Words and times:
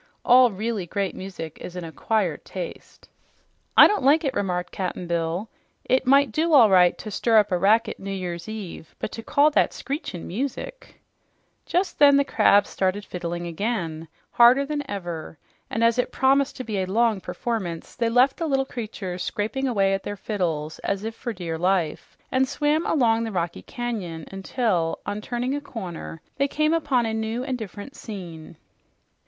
All 0.25 0.49
really 0.51 0.87
great 0.87 1.13
music 1.15 1.59
is 1.61 1.75
an 1.75 1.83
acquired 1.83 2.43
taste." 2.43 3.07
"I 3.77 3.85
don't 3.87 4.01
like 4.01 4.23
it," 4.23 4.33
remarked 4.33 4.71
Cap'n 4.71 5.05
Bill. 5.05 5.47
"It 5.85 6.07
might 6.07 6.31
do 6.31 6.53
all 6.53 6.71
right 6.71 6.97
to 6.97 7.11
stir 7.11 7.37
up 7.37 7.51
a 7.51 7.57
racket 7.59 7.99
New 7.99 8.09
Year's 8.09 8.49
Eve, 8.49 8.95
but 8.97 9.11
to 9.11 9.21
call 9.21 9.51
that 9.51 9.73
screechin' 9.73 10.25
music" 10.27 11.03
Just 11.67 11.99
then 11.99 12.17
the 12.17 12.25
crabs 12.25 12.67
started 12.67 13.05
fiddling 13.05 13.45
again, 13.45 14.07
harder 14.31 14.65
than 14.65 14.81
ever, 14.89 15.37
and 15.69 15.83
as 15.83 15.99
it 15.99 16.11
promised 16.11 16.55
to 16.57 16.63
be 16.63 16.79
a 16.79 16.85
long 16.87 17.21
performance, 17.21 17.95
they 17.95 18.09
left 18.09 18.37
the 18.37 18.47
little 18.47 18.65
creatures 18.65 19.21
scraping 19.21 19.67
away 19.67 19.93
at 19.93 20.01
their 20.01 20.17
fiddles 20.17 20.79
as 20.79 21.03
if 21.03 21.13
for 21.13 21.31
dear 21.31 21.59
life 21.59 22.17
and 22.31 22.49
swam 22.49 22.87
along 22.87 23.23
the 23.23 23.31
rocky 23.31 23.61
canyon 23.61 24.25
until, 24.31 24.97
on 25.05 25.21
turning 25.21 25.53
a 25.53 25.61
corner, 25.61 26.21
they 26.37 26.47
came 26.47 26.73
upon 26.73 27.05
a 27.05 27.13
new 27.13 27.43
and 27.43 27.55
different 27.59 27.95
scene. 27.95 28.57